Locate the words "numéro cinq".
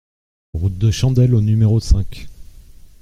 1.41-2.27